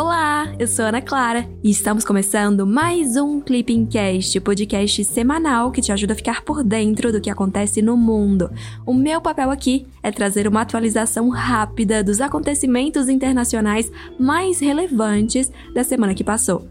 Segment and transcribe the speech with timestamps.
[0.00, 5.82] Olá, eu sou Ana Clara e estamos começando mais um Clipping Cast, podcast semanal que
[5.82, 8.50] te ajuda a ficar por dentro do que acontece no mundo.
[8.86, 15.84] O meu papel aqui é trazer uma atualização rápida dos acontecimentos internacionais mais relevantes da
[15.84, 16.66] semana que passou.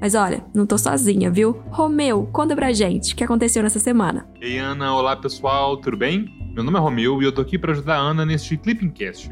[0.00, 1.60] Mas olha, não tô sozinha, viu?
[1.70, 4.28] Romeu, conta pra gente o que aconteceu nessa semana.
[4.40, 6.24] Ei, Ana, olá pessoal, tudo bem?
[6.54, 9.28] Meu nome é Romeu e eu tô aqui para ajudar a Ana neste Clipping Cast.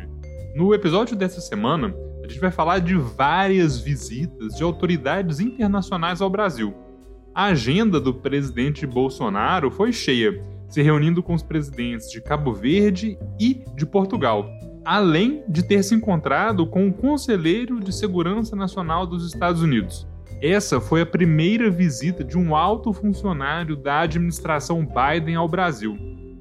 [0.57, 1.95] No episódio dessa semana,
[2.29, 6.75] a gente vai falar de várias visitas de autoridades internacionais ao Brasil.
[7.35, 13.19] A agenda do presidente Bolsonaro foi cheia, se reunindo com os presidentes de Cabo Verde
[13.41, 14.47] e de Portugal,
[14.85, 20.07] além de ter se encontrado com o conselheiro de segurança nacional dos Estados Unidos.
[20.43, 25.97] Essa foi a primeira visita de um alto funcionário da administração Biden ao Brasil.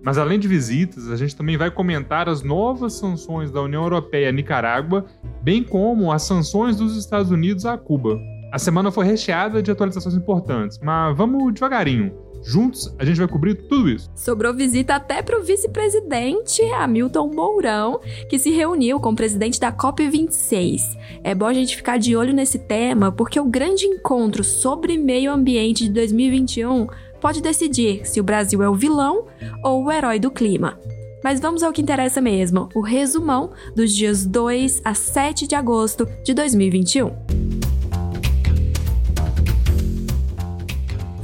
[0.07, 4.29] Mas além de visitas, a gente também vai comentar as novas sanções da União Europeia
[4.29, 5.05] à Nicarágua,
[5.43, 8.17] bem como as sanções dos Estados Unidos a Cuba.
[8.49, 12.13] A semana foi recheada de atualizações importantes, mas vamos devagarinho.
[12.41, 14.09] Juntos, a gente vai cobrir tudo isso.
[14.15, 19.73] Sobrou visita até para o vice-presidente Hamilton Mourão, que se reuniu com o presidente da
[19.73, 20.97] COP26.
[21.23, 25.31] É bom a gente ficar de olho nesse tema, porque o grande encontro sobre meio
[25.31, 26.87] ambiente de 2021
[27.19, 29.25] pode decidir se o Brasil é o vilão
[29.63, 30.79] ou o herói do clima.
[31.23, 36.07] Mas vamos ao que interessa mesmo: o resumão dos dias 2 a 7 de agosto
[36.23, 37.56] de 2021.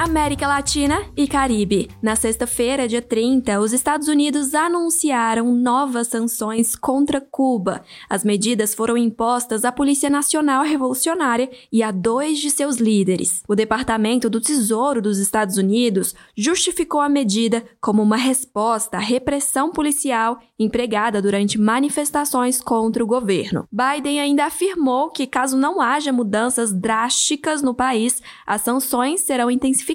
[0.04, 1.90] América Latina e Caribe.
[2.02, 7.82] Na sexta-feira, dia 30, os Estados Unidos anunciaram novas sanções contra Cuba.
[8.10, 13.44] As medidas foram impostas à Polícia Nacional Revolucionária e a dois de seus líderes.
[13.48, 19.72] O Departamento do Tesouro dos Estados Unidos justificou a medida como uma resposta à repressão
[19.72, 23.66] policial empregada durante manifestações contra o governo.
[23.72, 29.93] Biden ainda afirmou que, caso não haja mudanças drásticas no país, as sanções serão intensificadas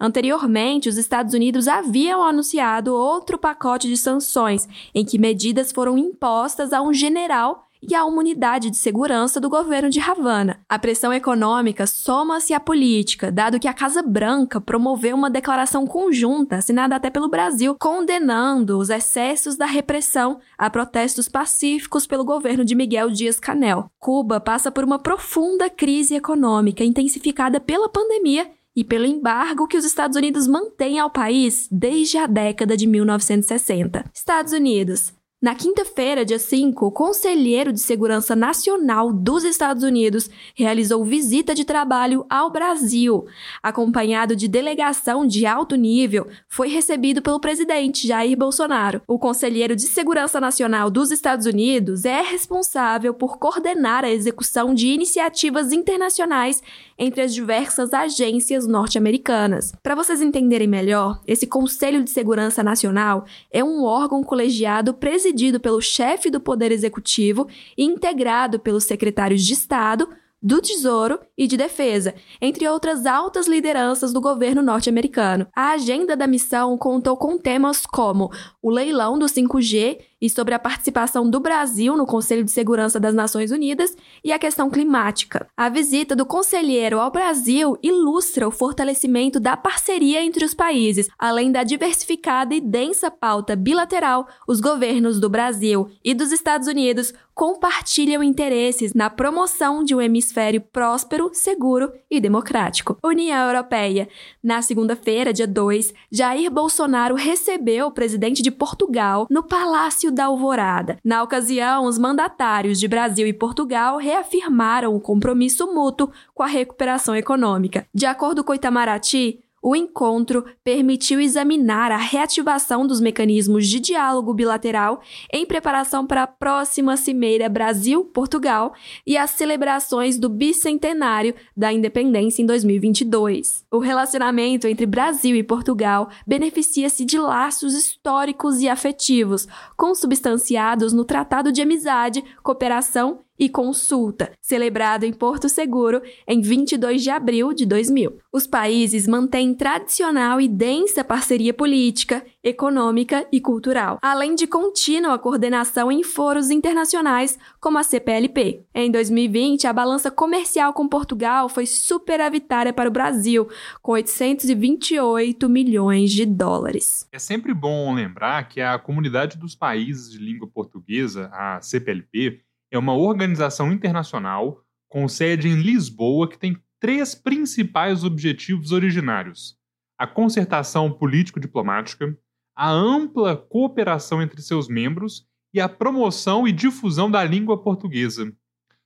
[0.00, 6.72] Anteriormente, os Estados Unidos haviam anunciado outro pacote de sanções, em que medidas foram impostas
[6.72, 10.60] a um general e a uma unidade de segurança do governo de Havana.
[10.68, 16.56] A pressão econômica soma-se à política, dado que a Casa Branca promoveu uma declaração conjunta,
[16.56, 22.74] assinada até pelo Brasil, condenando os excessos da repressão a protestos pacíficos pelo governo de
[22.74, 23.90] Miguel Dias-Canel.
[23.98, 29.84] Cuba passa por uma profunda crise econômica intensificada pela pandemia e pelo embargo que os
[29.84, 34.04] Estados Unidos mantêm ao país desde a década de 1960.
[34.14, 35.17] Estados Unidos.
[35.40, 41.64] Na quinta-feira, dia 5, o Conselheiro de Segurança Nacional dos Estados Unidos realizou visita de
[41.64, 43.24] trabalho ao Brasil.
[43.62, 49.00] Acompanhado de delegação de alto nível, foi recebido pelo presidente Jair Bolsonaro.
[49.06, 54.88] O Conselheiro de Segurança Nacional dos Estados Unidos é responsável por coordenar a execução de
[54.88, 56.60] iniciativas internacionais
[56.98, 59.72] entre as diversas agências norte-americanas.
[59.84, 64.92] Para vocês entenderem melhor, esse Conselho de Segurança Nacional é um órgão colegiado
[65.28, 67.46] presidido pelo chefe do Poder Executivo
[67.76, 70.08] e integrado pelos secretários de Estado,
[70.40, 75.46] do Tesouro e de Defesa, entre outras altas lideranças do governo norte-americano.
[75.54, 78.30] A agenda da missão contou com temas como
[78.62, 83.14] o leilão do 5G e sobre a participação do Brasil no Conselho de Segurança das
[83.14, 85.46] Nações Unidas e a questão climática.
[85.56, 91.52] A visita do conselheiro ao Brasil ilustra o fortalecimento da parceria entre os países, além
[91.52, 94.26] da diversificada e densa pauta bilateral.
[94.46, 100.60] Os governos do Brasil e dos Estados Unidos compartilham interesses na promoção de um hemisfério
[100.60, 102.98] próspero, seguro e democrático.
[103.00, 104.08] União Europeia.
[104.42, 110.24] Na segunda-feira, dia 2, Jair Bolsonaro recebeu o presidente de Portugal no Palácio Palácio da
[110.26, 110.98] Alvorada.
[111.04, 117.14] Na ocasião, os mandatários de Brasil e Portugal reafirmaram o compromisso mútuo com a recuperação
[117.14, 117.86] econômica.
[117.94, 125.00] De acordo com Itamaraty, o encontro permitiu examinar a reativação dos mecanismos de diálogo bilateral
[125.32, 128.72] em preparação para a próxima Cimeira Brasil-Portugal
[129.06, 133.64] e as celebrações do bicentenário da independência em 2022.
[133.70, 139.46] O relacionamento entre Brasil e Portugal beneficia-se de laços históricos e afetivos,
[139.76, 147.10] consubstanciados no Tratado de Amizade, Cooperação e Consulta, celebrado em Porto Seguro em 22 de
[147.10, 148.18] abril de 2000.
[148.32, 155.90] Os países mantêm tradicional e densa parceria política, econômica e cultural, além de contínua coordenação
[155.92, 158.64] em foros internacionais como a CPLP.
[158.74, 163.48] Em 2020, a balança comercial com Portugal foi superavitária para o Brasil,
[163.82, 167.06] com 828 milhões de dólares.
[167.12, 172.78] É sempre bom lembrar que a Comunidade dos Países de Língua Portuguesa, a CPLP, é
[172.78, 179.56] uma organização internacional com sede em Lisboa que tem três principais objetivos originários:
[179.98, 182.16] a concertação político-diplomática,
[182.54, 188.32] a ampla cooperação entre seus membros e a promoção e difusão da língua portuguesa.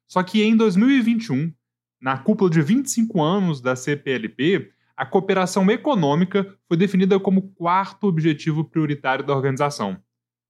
[0.07, 1.53] Só que em 2021,
[2.01, 8.65] na cúpula de 25 anos da CPLP, a cooperação econômica foi definida como quarto objetivo
[8.65, 9.99] prioritário da organização.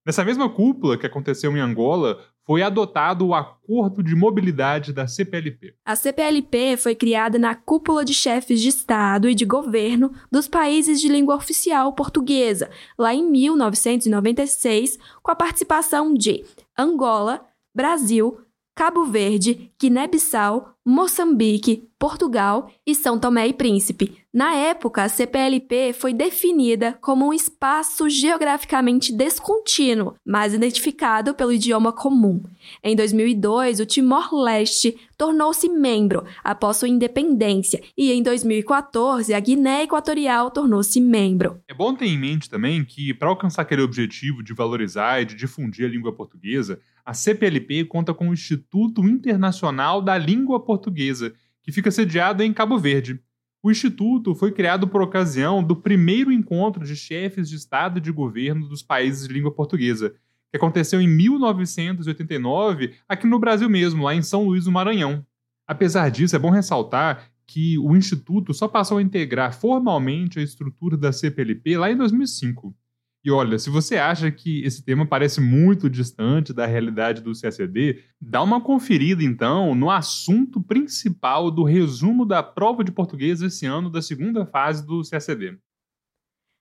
[0.05, 5.75] Nessa mesma cúpula que aconteceu em Angola, foi adotado o Acordo de Mobilidade da CPLP.
[5.85, 10.99] A CPLP foi criada na cúpula de chefes de Estado e de governo dos países
[10.99, 16.43] de língua oficial portuguesa, lá em 1996, com a participação de
[16.77, 18.37] Angola, Brasil,
[18.75, 24.17] Cabo Verde, Guiné-Bissau, Moçambique, Portugal e São Tomé e Príncipe.
[24.33, 31.93] Na época, a CPLP foi definida como um espaço geograficamente descontínuo, mas identificado pelo idioma
[31.93, 32.41] comum.
[32.83, 40.49] Em 2002, o Timor-Leste tornou-se membro após sua independência, e em 2014, a Guiné Equatorial
[40.49, 41.61] tornou-se membro.
[41.67, 45.35] É bom ter em mente também que, para alcançar aquele objetivo de valorizar e de
[45.35, 51.71] difundir a língua portuguesa, a CPLP conta com o Instituto Internacional da Língua Portuguesa, que
[51.71, 53.19] fica sediado em Cabo Verde.
[53.61, 58.11] O Instituto foi criado por ocasião do primeiro encontro de chefes de Estado e de
[58.11, 60.13] governo dos países de língua portuguesa,
[60.49, 65.25] que aconteceu em 1989 aqui no Brasil mesmo, lá em São Luís do Maranhão.
[65.65, 70.97] Apesar disso, é bom ressaltar que o Instituto só passou a integrar formalmente a estrutura
[70.97, 72.75] da CPLP lá em 2005.
[73.25, 78.03] E olha, se você acha que esse tema parece muito distante da realidade do CACD,
[78.19, 83.89] dá uma conferida então no assunto principal do resumo da prova de português esse ano
[83.89, 85.57] da segunda fase do CACD.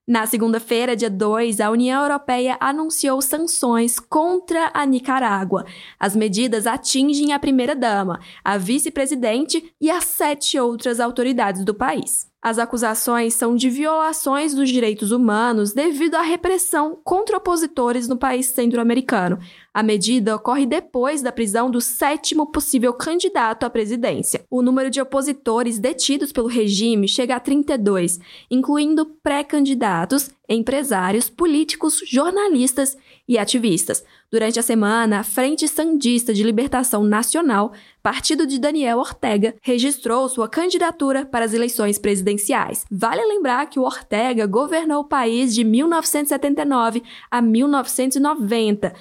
[0.07, 5.65] Na segunda-feira, dia 2, a União Europeia anunciou sanções contra a Nicarágua.
[5.99, 12.32] As medidas atingem a primeira-dama, a vice-presidente e as sete outras autoridades do país.
[12.43, 18.47] As acusações são de violações dos direitos humanos devido à repressão contra opositores no país
[18.47, 19.39] centro-americano.
[19.75, 24.45] A medida ocorre depois da prisão do sétimo possível candidato à presidência.
[24.51, 28.21] O número de opositores detidos pelo regime chega a 32,
[28.51, 32.97] incluindo pré-candidatos, empresários, políticos, jornalistas
[33.27, 34.05] e ativistas.
[34.31, 37.73] Durante a semana, a Frente Sandista de Libertação Nacional,
[38.03, 42.87] partido de Daniel Ortega, registrou sua candidatura para as eleições presidenciais.
[42.91, 48.95] Vale lembrar que o Ortega governou o país de 1979 a 1990,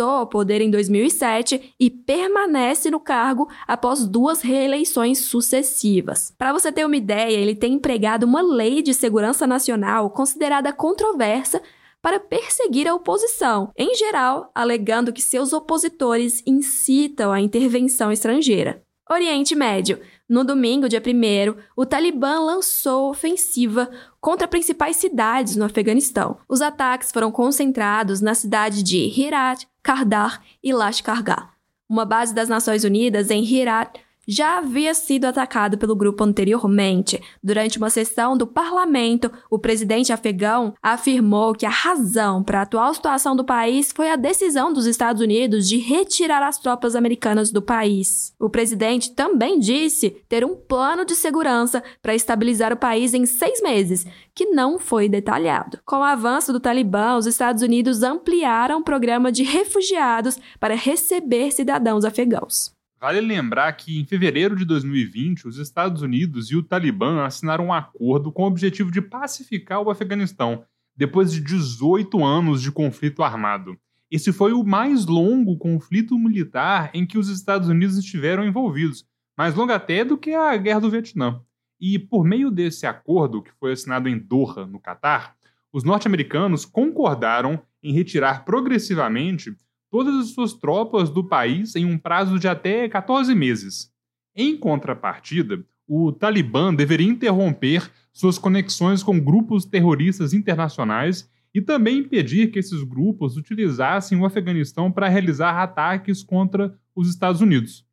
[0.00, 6.32] voltou ao poder em 2007 e permanece no cargo após duas reeleições sucessivas.
[6.38, 11.60] Para você ter uma ideia, ele tem empregado uma lei de segurança nacional considerada controversa
[12.00, 18.82] para perseguir a oposição, em geral, alegando que seus opositores incitam a intervenção estrangeira.
[19.10, 20.00] Oriente Médio.
[20.30, 23.90] No domingo, dia 1, o Talibã lançou ofensiva
[24.20, 26.38] contra principais cidades no Afeganistão.
[26.48, 31.50] Os ataques foram concentrados na cidade de Herat, Kardar e Lashkargah.
[31.88, 33.98] Uma base das Nações Unidas em Herat
[34.30, 37.20] já havia sido atacado pelo grupo anteriormente.
[37.42, 42.94] Durante uma sessão do parlamento, o presidente afegão afirmou que a razão para a atual
[42.94, 47.60] situação do país foi a decisão dos Estados Unidos de retirar as tropas americanas do
[47.60, 48.32] país.
[48.38, 53.60] O presidente também disse ter um plano de segurança para estabilizar o país em seis
[53.60, 55.80] meses, que não foi detalhado.
[55.84, 61.50] Com o avanço do Talibã, os Estados Unidos ampliaram o programa de refugiados para receber
[61.50, 62.78] cidadãos afegãos.
[63.00, 67.72] Vale lembrar que em fevereiro de 2020, os Estados Unidos e o Talibã assinaram um
[67.72, 73.74] acordo com o objetivo de pacificar o Afeganistão, depois de 18 anos de conflito armado.
[74.10, 79.54] Esse foi o mais longo conflito militar em que os Estados Unidos estiveram envolvidos, mais
[79.54, 81.40] longo até do que a Guerra do Vietnã.
[81.80, 85.34] E por meio desse acordo, que foi assinado em Doha, no Catar,
[85.72, 89.56] os norte-americanos concordaram em retirar progressivamente
[89.90, 93.92] todas as suas tropas do país em um prazo de até 14 meses.
[94.34, 102.52] Em contrapartida, o Talibã deveria interromper suas conexões com grupos terroristas internacionais e também impedir
[102.52, 107.84] que esses grupos utilizassem o Afeganistão para realizar ataques contra os Estados Unidos.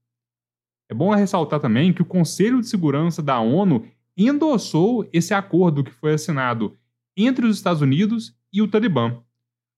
[0.90, 3.86] É bom ressaltar também que o Conselho de Segurança da ONU
[4.16, 6.76] endossou esse acordo que foi assinado
[7.16, 9.22] entre os Estados Unidos e o Talibã.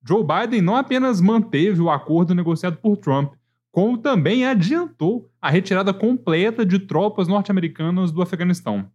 [0.06, 3.34] Joe Biden não apenas manteve o acordo negociado por Trump,
[3.72, 8.90] como também adiantou a retirada completa de tropas norte-americanas do Afeganistão.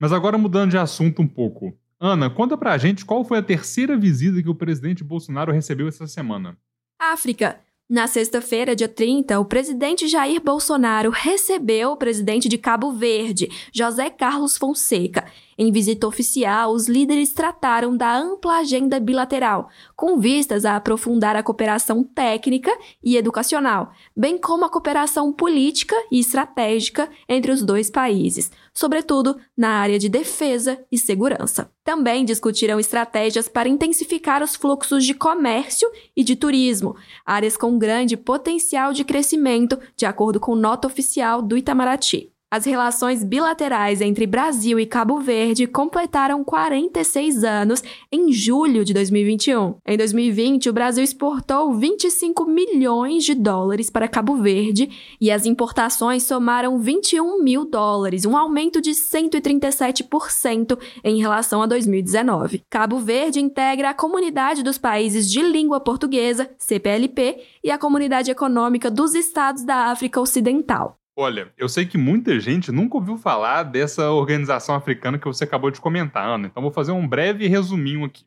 [0.00, 1.76] Mas agora mudando de assunto um pouco.
[2.00, 6.06] Ana, conta pra gente qual foi a terceira visita que o presidente Bolsonaro recebeu essa
[6.06, 6.56] semana.
[6.98, 7.60] África.
[7.90, 14.10] Na sexta-feira, dia 30, o presidente Jair Bolsonaro recebeu o presidente de Cabo Verde, José
[14.10, 15.24] Carlos Fonseca.
[15.60, 21.42] Em visita oficial, os líderes trataram da ampla agenda bilateral, com vistas a aprofundar a
[21.42, 22.70] cooperação técnica
[23.02, 29.70] e educacional, bem como a cooperação política e estratégica entre os dois países, sobretudo na
[29.70, 31.68] área de defesa e segurança.
[31.82, 36.94] Também discutiram estratégias para intensificar os fluxos de comércio e de turismo,
[37.26, 42.32] áreas com grande potencial de crescimento, de acordo com nota oficial do Itamaraty.
[42.50, 49.74] As relações bilaterais entre Brasil e Cabo Verde completaram 46 anos em julho de 2021.
[49.86, 54.88] Em 2020, o Brasil exportou 25 milhões de dólares para Cabo Verde
[55.20, 62.62] e as importações somaram 21 mil dólares, um aumento de 137% em relação a 2019.
[62.70, 68.90] Cabo Verde integra a Comunidade dos Países de Língua Portuguesa, CPLP, e a Comunidade Econômica
[68.90, 70.98] dos Estados da África Ocidental.
[71.20, 75.68] Olha, eu sei que muita gente nunca ouviu falar dessa organização africana que você acabou
[75.68, 78.24] de comentar, Ana, então vou fazer um breve resuminho aqui.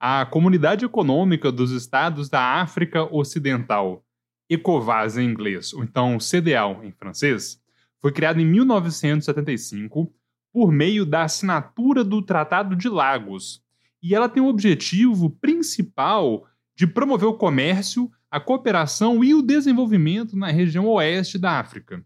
[0.00, 4.04] A Comunidade Econômica dos Estados da África Ocidental,
[4.50, 7.62] ECOWAS em inglês, ou então CDAO em francês,
[8.00, 10.12] foi criada em 1975
[10.52, 13.62] por meio da assinatura do Tratado de Lagos,
[14.02, 20.36] e ela tem o objetivo principal de promover o comércio, a cooperação e o desenvolvimento
[20.36, 22.04] na região oeste da África.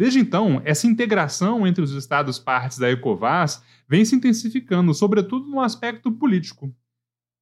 [0.00, 5.60] Desde então, essa integração entre os Estados partes da ECOWAS vem se intensificando, sobretudo no
[5.60, 6.74] aspecto político.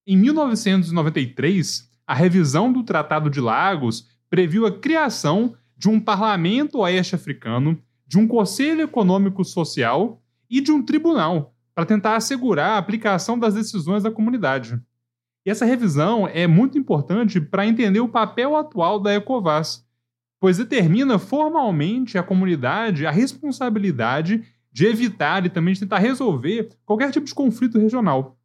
[0.05, 7.15] Em 1993, a revisão do Tratado de Lagos previu a criação de um parlamento oeste
[7.15, 13.39] africano, de um conselho econômico social e de um tribunal para tentar assegurar a aplicação
[13.39, 14.83] das decisões da comunidade.
[15.47, 19.87] E essa revisão é muito importante para entender o papel atual da ECOWAS,
[20.41, 27.11] pois determina formalmente a comunidade a responsabilidade de evitar e também de tentar resolver qualquer
[27.11, 28.39] tipo de conflito regional.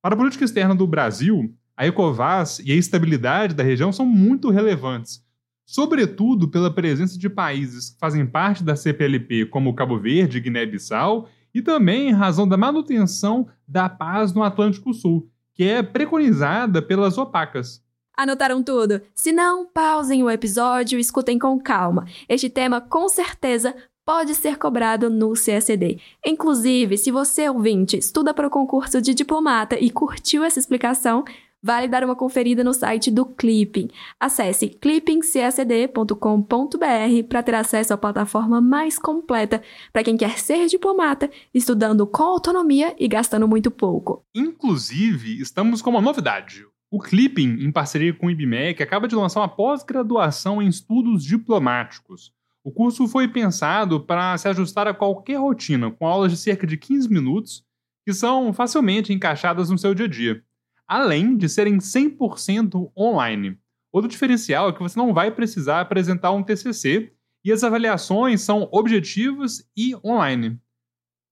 [0.00, 4.50] Para a política externa do Brasil, a ECOVAS e a estabilidade da região são muito
[4.50, 5.22] relevantes,
[5.66, 11.28] sobretudo pela presença de países que fazem parte da CPLP, como Cabo Verde e Guiné-Bissau,
[11.52, 17.18] e também em razão da manutenção da paz no Atlântico Sul, que é preconizada pelas
[17.18, 17.82] opacas.
[18.16, 19.02] Anotaram tudo?
[19.14, 22.06] Se não, pausem o episódio e escutem com calma.
[22.26, 23.74] Este tema, com certeza,
[24.06, 26.00] pode ser cobrado no CSD.
[26.24, 31.24] Inclusive, se você, ouvinte, estuda para o concurso de diplomata e curtiu essa explicação,
[31.62, 33.90] vale dar uma conferida no site do Clipping.
[34.18, 42.06] Acesse clippingcsd.com.br para ter acesso à plataforma mais completa para quem quer ser diplomata, estudando
[42.06, 44.24] com autonomia e gastando muito pouco.
[44.34, 46.64] Inclusive, estamos com uma novidade.
[46.96, 52.32] O Clipping, em parceria com o IBMEC, acaba de lançar uma pós-graduação em estudos diplomáticos.
[52.64, 56.78] O curso foi pensado para se ajustar a qualquer rotina, com aulas de cerca de
[56.78, 57.62] 15 minutos,
[58.02, 60.42] que são facilmente encaixadas no seu dia a dia,
[60.88, 63.58] além de serem 100% online.
[63.92, 67.12] Outro diferencial é que você não vai precisar apresentar um TCC
[67.44, 70.58] e as avaliações são objetivas e online.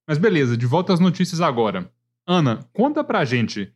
[0.06, 1.90] Mas beleza, de volta às notícias agora.
[2.26, 3.73] Ana, conta pra gente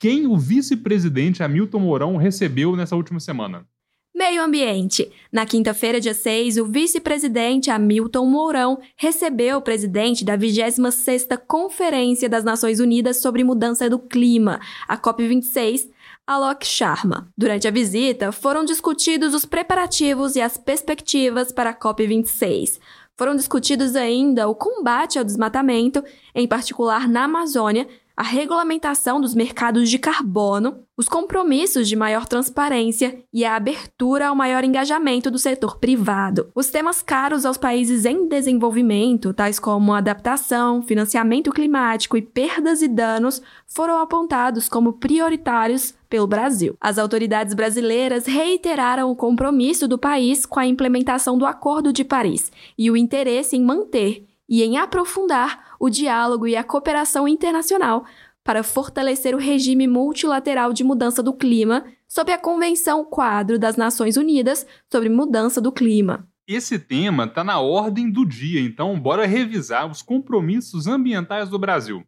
[0.00, 3.66] quem o vice-presidente Hamilton Mourão recebeu nessa última semana.
[4.14, 5.12] Meio Ambiente.
[5.30, 12.42] Na quinta-feira, dia 6, o vice-presidente Hamilton Mourão recebeu o presidente da 26ª Conferência das
[12.42, 15.90] Nações Unidas sobre Mudança do Clima, a COP26,
[16.26, 17.28] Alok Sharma.
[17.36, 22.80] Durante a visita, foram discutidos os preparativos e as perspectivas para a COP26.
[23.18, 26.02] Foram discutidos ainda o combate ao desmatamento,
[26.34, 27.86] em particular na Amazônia,
[28.20, 34.36] a regulamentação dos mercados de carbono, os compromissos de maior transparência e a abertura ao
[34.36, 36.50] maior engajamento do setor privado.
[36.54, 42.88] Os temas caros aos países em desenvolvimento, tais como adaptação, financiamento climático e perdas e
[42.88, 46.76] danos, foram apontados como prioritários pelo Brasil.
[46.78, 52.52] As autoridades brasileiras reiteraram o compromisso do país com a implementação do Acordo de Paris
[52.76, 58.04] e o interesse em manter e em aprofundar o diálogo e a cooperação internacional
[58.44, 64.16] para fortalecer o regime multilateral de mudança do clima sob a Convenção Quadro das Nações
[64.16, 66.28] Unidas sobre Mudança do Clima.
[66.46, 72.04] Esse tema está na ordem do dia, então bora revisar os compromissos ambientais do Brasil.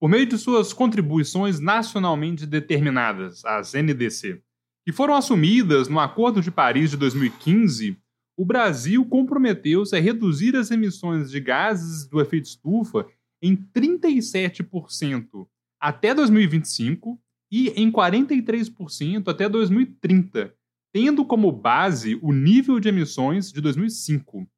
[0.00, 4.40] Por meio de suas contribuições nacionalmente determinadas, as NDC,
[4.86, 7.98] que foram assumidas no Acordo de Paris de 2015,
[8.36, 13.06] o Brasil comprometeu-se a reduzir as emissões de gases do efeito estufa
[13.40, 15.46] em 37%
[15.80, 20.52] até 2025 e em 43% até 2030,
[20.92, 24.48] tendo como base o nível de emissões de 2005.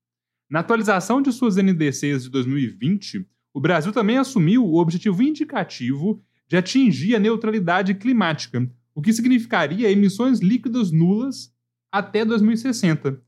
[0.48, 6.56] Na atualização de suas NDCs de 2020, o Brasil também assumiu o objetivo indicativo de
[6.56, 11.52] atingir a neutralidade climática, o que significaria emissões líquidas nulas
[11.90, 13.25] até 2060.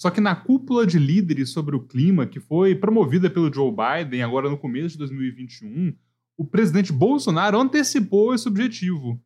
[0.00, 4.22] Só que na cúpula de líderes sobre o clima, que foi promovida pelo Joe Biden
[4.22, 5.94] agora no começo de 2021,
[6.38, 9.20] o presidente Bolsonaro antecipou esse objetivo,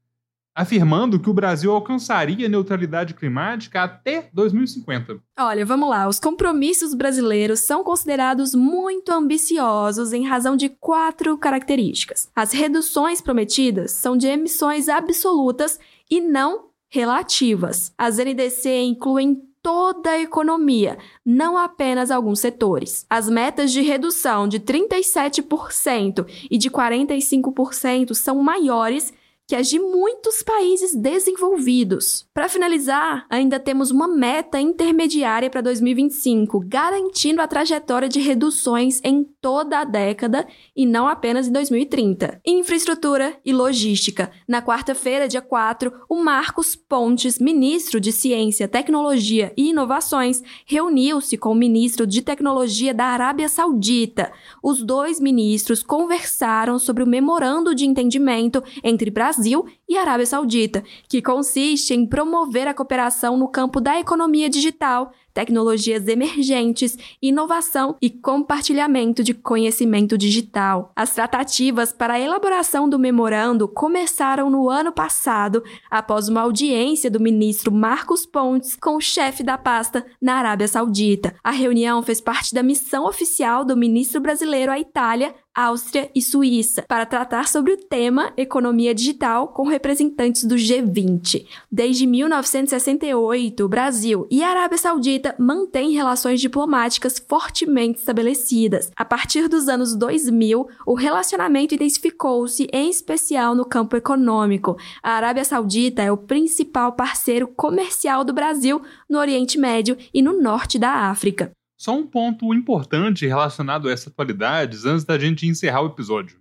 [0.52, 5.21] afirmando que o Brasil alcançaria neutralidade climática até 2050.
[5.38, 6.09] Olha, vamos lá.
[6.09, 12.28] Os compromissos brasileiros são considerados muito ambiciosos em razão de quatro características.
[12.35, 15.78] As reduções prometidas são de emissões absolutas
[16.11, 17.95] e não relativas.
[17.97, 23.06] As NDC incluem toda a economia, não apenas alguns setores.
[23.09, 29.11] As metas de redução de 37% e de 45% são maiores
[29.47, 32.27] que as de muitos países desenvolvidos.
[32.33, 39.23] Para finalizar, ainda temos uma meta intermediária para 2025, garantindo a trajetória de reduções em
[39.43, 42.41] toda a década e não apenas em 2030.
[42.47, 44.31] Infraestrutura e logística.
[44.49, 51.53] Na quarta-feira, dia 4, o Marcos Pontes, ministro de Ciência, Tecnologia e Inovações, reuniu-se com
[51.53, 54.33] o ministro de Tecnologia da Arábia Saudita.
[54.63, 60.83] Os dois ministros conversaram sobre o memorando de entendimento entre Brasil Brasil e Arábia Saudita,
[61.09, 68.09] que consiste em promover a cooperação no campo da economia digital, tecnologias emergentes, inovação e
[68.09, 70.93] compartilhamento de conhecimento digital.
[70.95, 77.21] As tratativas para a elaboração do memorando começaram no ano passado, após uma audiência do
[77.21, 81.35] ministro Marcos Pontes com o chefe da pasta na Arábia Saudita.
[81.42, 86.83] A reunião fez parte da missão oficial do ministro brasileiro à Itália Áustria e Suíça,
[86.88, 91.47] para tratar sobre o tema economia digital com representantes do G20.
[91.71, 98.90] Desde 1968, o Brasil e a Arábia Saudita mantêm relações diplomáticas fortemente estabelecidas.
[98.97, 104.77] A partir dos anos 2000, o relacionamento intensificou-se, em especial no campo econômico.
[105.03, 110.40] A Arábia Saudita é o principal parceiro comercial do Brasil no Oriente Médio e no
[110.40, 111.53] norte da África.
[111.85, 116.40] Só um ponto importante relacionado a essas atualidades antes da gente encerrar o episódio.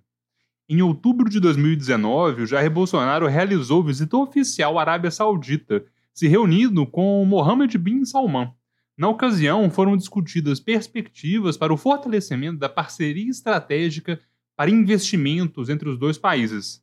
[0.70, 6.88] Em outubro de 2019, o Jair Bolsonaro realizou visita oficial à Arábia Saudita, se reunindo
[6.88, 8.54] com Mohammed bin Salman.
[8.98, 14.22] Na ocasião, foram discutidas perspectivas para o fortalecimento da parceria estratégica
[14.56, 16.82] para investimentos entre os dois países.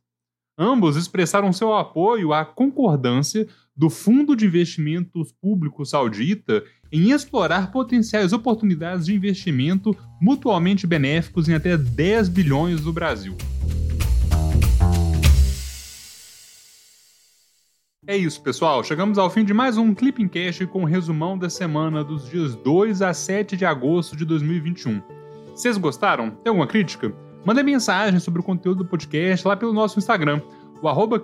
[0.63, 8.31] Ambos expressaram seu apoio à concordância do Fundo de Investimentos Público Saudita em explorar potenciais
[8.31, 13.35] oportunidades de investimento mutuamente benéficos em até 10 bilhões no Brasil.
[18.05, 18.83] É isso, pessoal.
[18.83, 22.29] Chegamos ao fim de mais um Clipping Cash com o um resumão da semana dos
[22.29, 25.01] dias 2 a 7 de agosto de 2021.
[25.55, 26.29] Vocês gostaram?
[26.29, 27.11] Tem alguma crítica?
[27.45, 30.41] Manda mensagem sobre o conteúdo do podcast lá pelo nosso Instagram,
[30.81, 31.21] o arroba.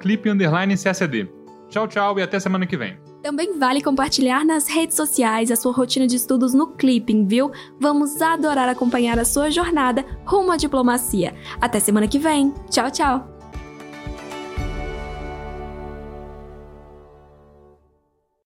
[1.69, 2.97] Tchau, tchau e até semana que vem.
[3.21, 7.51] Também vale compartilhar nas redes sociais a sua rotina de estudos no Clipping, viu?
[7.79, 11.35] Vamos adorar acompanhar a sua jornada rumo à diplomacia.
[11.59, 12.53] Até semana que vem.
[12.69, 13.36] Tchau, tchau!